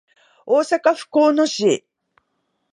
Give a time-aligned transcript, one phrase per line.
[0.47, 1.85] 大阪府交野市